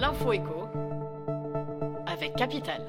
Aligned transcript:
L'info 0.00 0.32
écho 0.32 0.68
avec 2.06 2.36
Capital. 2.36 2.82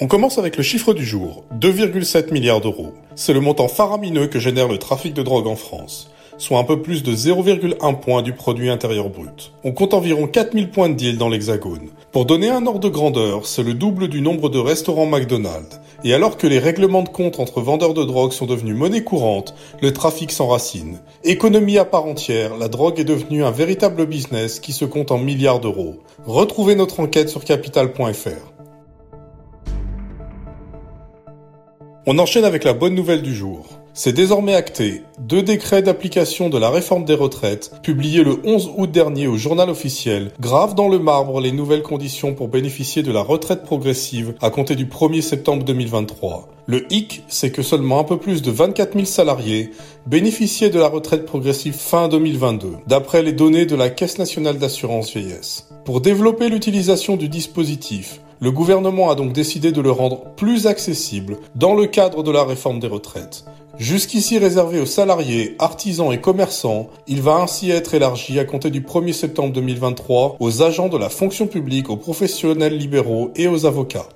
On 0.00 0.08
commence 0.08 0.38
avec 0.38 0.56
le 0.56 0.64
chiffre 0.64 0.92
du 0.92 1.04
jour, 1.04 1.44
2,7 1.54 2.32
milliards 2.32 2.60
d'euros. 2.60 2.94
C'est 3.14 3.32
le 3.32 3.40
montant 3.40 3.68
faramineux 3.68 4.26
que 4.26 4.40
génère 4.40 4.66
le 4.66 4.78
trafic 4.78 5.14
de 5.14 5.22
drogue 5.22 5.46
en 5.46 5.54
France 5.54 6.10
soit 6.38 6.58
un 6.58 6.64
peu 6.64 6.82
plus 6.82 7.02
de 7.02 7.14
0,1 7.14 8.00
point 8.00 8.22
du 8.22 8.32
produit 8.32 8.70
intérieur 8.70 9.08
brut. 9.08 9.52
On 9.64 9.72
compte 9.72 9.94
environ 9.94 10.26
4000 10.26 10.70
points 10.70 10.88
de 10.88 10.94
deal 10.94 11.18
dans 11.18 11.28
l'Hexagone. 11.28 11.90
Pour 12.12 12.26
donner 12.26 12.48
un 12.48 12.66
ordre 12.66 12.80
de 12.80 12.88
grandeur, 12.88 13.46
c'est 13.46 13.62
le 13.62 13.74
double 13.74 14.08
du 14.08 14.20
nombre 14.20 14.48
de 14.48 14.58
restaurants 14.58 15.06
McDonald's. 15.06 15.80
Et 16.04 16.14
alors 16.14 16.36
que 16.36 16.46
les 16.46 16.58
règlements 16.58 17.02
de 17.02 17.08
compte 17.08 17.40
entre 17.40 17.60
vendeurs 17.60 17.94
de 17.94 18.04
drogue 18.04 18.32
sont 18.32 18.46
devenus 18.46 18.76
monnaie 18.76 19.02
courante, 19.02 19.54
le 19.80 19.92
trafic 19.92 20.30
s'enracine. 20.30 21.00
Économie 21.24 21.78
à 21.78 21.84
part 21.84 22.04
entière, 22.04 22.56
la 22.56 22.68
drogue 22.68 23.00
est 23.00 23.04
devenue 23.04 23.44
un 23.44 23.50
véritable 23.50 24.06
business 24.06 24.60
qui 24.60 24.72
se 24.72 24.84
compte 24.84 25.10
en 25.10 25.18
milliards 25.18 25.60
d'euros. 25.60 25.96
Retrouvez 26.24 26.74
notre 26.74 27.00
enquête 27.00 27.28
sur 27.28 27.44
capital.fr. 27.44 28.52
On 32.06 32.20
enchaîne 32.20 32.44
avec 32.44 32.62
la 32.62 32.72
bonne 32.72 32.94
nouvelle 32.94 33.22
du 33.22 33.34
jour. 33.34 33.66
C'est 33.98 34.12
désormais 34.12 34.54
acté. 34.54 35.04
Deux 35.18 35.42
décrets 35.42 35.80
d'application 35.80 36.50
de 36.50 36.58
la 36.58 36.68
réforme 36.68 37.06
des 37.06 37.14
retraites, 37.14 37.72
publiés 37.82 38.24
le 38.24 38.38
11 38.44 38.72
août 38.76 38.90
dernier 38.90 39.26
au 39.26 39.38
journal 39.38 39.70
officiel, 39.70 40.32
gravent 40.38 40.74
dans 40.74 40.90
le 40.90 40.98
marbre 40.98 41.40
les 41.40 41.50
nouvelles 41.50 41.82
conditions 41.82 42.34
pour 42.34 42.48
bénéficier 42.48 43.02
de 43.02 43.10
la 43.10 43.22
retraite 43.22 43.62
progressive 43.62 44.34
à 44.42 44.50
compter 44.50 44.76
du 44.76 44.84
1er 44.84 45.22
septembre 45.22 45.64
2023. 45.64 46.46
Le 46.66 46.92
hic, 46.92 47.24
c'est 47.28 47.50
que 47.50 47.62
seulement 47.62 47.98
un 47.98 48.04
peu 48.04 48.18
plus 48.18 48.42
de 48.42 48.50
24 48.50 48.92
000 48.92 49.06
salariés 49.06 49.70
bénéficiaient 50.06 50.68
de 50.68 50.78
la 50.78 50.88
retraite 50.88 51.24
progressive 51.24 51.74
fin 51.74 52.08
2022, 52.08 52.72
d'après 52.86 53.22
les 53.22 53.32
données 53.32 53.64
de 53.64 53.76
la 53.76 53.88
Caisse 53.88 54.18
nationale 54.18 54.58
d'assurance 54.58 55.10
vieillesse. 55.10 55.70
Pour 55.86 56.02
développer 56.02 56.50
l'utilisation 56.50 57.16
du 57.16 57.30
dispositif, 57.30 58.20
le 58.40 58.50
gouvernement 58.50 59.08
a 59.10 59.14
donc 59.14 59.32
décidé 59.32 59.72
de 59.72 59.80
le 59.80 59.90
rendre 59.90 60.24
plus 60.36 60.66
accessible 60.66 61.38
dans 61.54 61.74
le 61.74 61.86
cadre 61.86 62.22
de 62.22 62.30
la 62.30 62.44
réforme 62.44 62.80
des 62.80 62.86
retraites. 62.86 63.46
Jusqu'ici 63.78 64.38
réservé 64.38 64.80
aux 64.80 64.86
salariés, 64.86 65.54
artisans 65.58 66.10
et 66.10 66.18
commerçants, 66.18 66.88
il 67.06 67.20
va 67.20 67.36
ainsi 67.36 67.70
être 67.70 67.92
élargi 67.92 68.38
à 68.38 68.46
compter 68.46 68.70
du 68.70 68.80
1er 68.80 69.12
septembre 69.12 69.52
2023 69.52 70.36
aux 70.40 70.62
agents 70.62 70.88
de 70.88 70.96
la 70.96 71.10
fonction 71.10 71.46
publique, 71.46 71.90
aux 71.90 71.98
professionnels 71.98 72.76
libéraux 72.76 73.32
et 73.36 73.48
aux 73.48 73.66
avocats. 73.66 74.08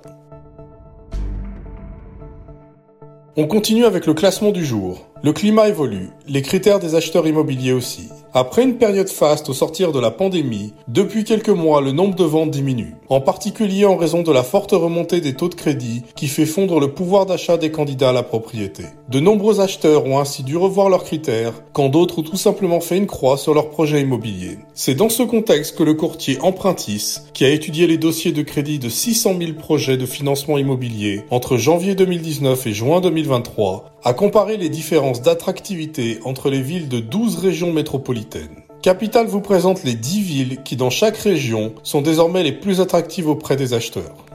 On 3.37 3.45
continue 3.45 3.85
avec 3.85 4.07
le 4.07 4.15
classement 4.15 4.51
du 4.51 4.65
jour. 4.65 5.07
Le 5.23 5.31
climat 5.31 5.69
évolue, 5.69 6.09
les 6.27 6.41
critères 6.41 6.79
des 6.79 6.95
acheteurs 6.95 7.27
immobiliers 7.27 7.73
aussi. 7.73 8.09
Après 8.33 8.63
une 8.63 8.77
période 8.77 9.09
faste 9.09 9.49
au 9.49 9.53
sortir 9.53 9.91
de 9.91 9.99
la 9.99 10.09
pandémie, 10.09 10.73
depuis 10.87 11.25
quelques 11.25 11.49
mois 11.49 11.81
le 11.81 11.91
nombre 11.91 12.15
de 12.15 12.23
ventes 12.23 12.51
diminue, 12.51 12.95
en 13.09 13.19
particulier 13.19 13.83
en 13.83 13.97
raison 13.97 14.21
de 14.21 14.31
la 14.31 14.43
forte 14.43 14.71
remontée 14.71 15.19
des 15.19 15.33
taux 15.33 15.49
de 15.49 15.55
crédit 15.55 16.03
qui 16.15 16.27
fait 16.27 16.45
fondre 16.45 16.79
le 16.79 16.93
pouvoir 16.93 17.25
d'achat 17.25 17.57
des 17.57 17.71
candidats 17.71 18.11
à 18.11 18.13
la 18.13 18.23
propriété. 18.23 18.83
De 19.09 19.19
nombreux 19.19 19.59
acheteurs 19.59 20.05
ont 20.05 20.17
ainsi 20.17 20.43
dû 20.43 20.55
revoir 20.55 20.89
leurs 20.89 21.03
critères, 21.03 21.61
quand 21.73 21.89
d'autres 21.89 22.19
ont 22.19 22.23
tout 22.23 22.37
simplement 22.37 22.79
fait 22.79 22.95
une 22.95 23.05
croix 23.05 23.35
sur 23.35 23.53
leur 23.53 23.69
projet 23.69 23.99
immobilier. 23.99 24.59
C'est 24.73 24.95
dans 24.95 25.09
ce 25.09 25.23
contexte 25.23 25.77
que 25.77 25.83
le 25.83 25.95
courtier 25.95 26.37
Empruntis, 26.41 27.17
qui 27.33 27.43
a 27.43 27.49
étudié 27.49 27.85
les 27.85 27.97
dossiers 27.97 28.31
de 28.31 28.43
crédit 28.43 28.79
de 28.79 28.87
600 28.87 29.35
000 29.39 29.53
projets 29.59 29.97
de 29.97 30.05
financement 30.05 30.57
immobilier 30.57 31.25
entre 31.31 31.57
janvier 31.57 31.95
2019 31.95 32.65
et 32.65 32.73
juin 32.73 33.01
2023, 33.01 33.90
a 34.03 34.13
comparé 34.13 34.57
les 34.57 34.69
différences 34.69 35.21
d'attractivité 35.21 36.19
entre 36.25 36.49
les 36.49 36.61
villes 36.61 36.89
de 36.89 36.99
12 36.99 37.37
régions 37.37 37.71
métropolitaines. 37.71 38.63
Capital 38.81 39.27
vous 39.27 39.41
présente 39.41 39.83
les 39.83 39.93
10 39.93 40.21
villes 40.21 40.63
qui 40.63 40.75
dans 40.75 40.89
chaque 40.89 41.17
région 41.17 41.73
sont 41.83 42.01
désormais 42.01 42.41
les 42.41 42.51
plus 42.51 42.81
attractives 42.81 43.29
auprès 43.29 43.55
des 43.55 43.75
acheteurs. 43.75 44.25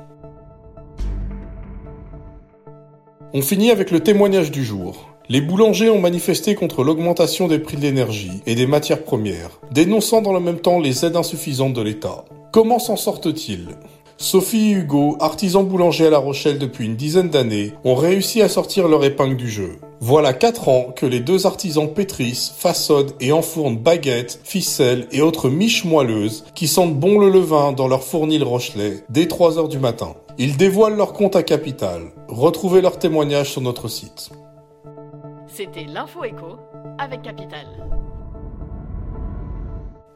On 3.34 3.43
finit 3.43 3.72
avec 3.72 3.91
le 3.91 4.00
témoignage 4.00 4.53
du 4.53 4.65
jour. 4.65 5.10
Les 5.28 5.41
boulangers 5.41 5.91
ont 5.91 6.00
manifesté 6.00 6.55
contre 6.55 6.84
l'augmentation 6.84 7.49
des 7.49 7.59
prix 7.59 7.76
de 7.76 7.82
l'énergie 7.82 8.43
et 8.47 8.55
des 8.55 8.69
matières 8.69 9.03
premières, 9.03 9.59
dénonçant 9.72 10.22
dans 10.22 10.32
le 10.32 10.38
même 10.38 10.60
temps 10.60 10.78
les 10.78 11.05
aides 11.05 11.16
insuffisantes 11.16 11.75
de 11.75 11.82
l'État. 11.82 12.25
Comment 12.53 12.78
s'en 12.78 12.94
sortent-ils? 12.94 13.71
Sophie 14.19 14.71
et 14.71 14.72
Hugo, 14.72 15.16
artisans 15.21 15.65
boulangers 15.65 16.06
à 16.06 16.10
La 16.10 16.19
Rochelle 16.19 16.59
depuis 16.59 16.87
une 16.87 16.97
dizaine 16.97 17.28
d'années, 17.28 17.75
ont 17.84 17.94
réussi 17.94 18.41
à 18.41 18.49
sortir 18.49 18.88
leur 18.88 19.04
épingle 19.04 19.37
du 19.37 19.49
jeu. 19.49 19.78
Voilà 20.00 20.32
4 20.32 20.69
ans 20.69 20.87
que 20.97 21.04
les 21.04 21.21
deux 21.21 21.47
artisans 21.47 21.93
pétrissent, 21.93 22.50
façonnent 22.56 23.12
et 23.21 23.32
enfournent 23.32 23.76
baguettes, 23.76 24.41
ficelles 24.43 25.06
et 25.12 25.21
autres 25.21 25.50
miches 25.50 25.84
moelleuses 25.84 26.44
qui 26.55 26.66
sentent 26.66 26.99
bon 26.99 27.19
le 27.19 27.28
levain 27.28 27.72
dans 27.72 27.88
leur 27.88 28.03
fournil 28.03 28.43
Rochelet 28.43 29.05
dès 29.10 29.28
3 29.28 29.59
heures 29.59 29.69
du 29.69 29.78
matin. 29.78 30.15
Ils 30.38 30.56
dévoilent 30.56 30.97
leur 30.97 31.12
compte 31.12 31.37
à 31.37 31.43
capital. 31.43 32.03
Retrouvez 32.28 32.81
leurs 32.81 32.99
témoignages 32.99 33.50
sur 33.50 33.60
notre 33.60 33.88
site. 33.88 34.31
C'était 35.47 35.84
l'info 35.84 36.25
écho 36.25 36.56
avec 36.99 37.22
Capital. 37.22 37.66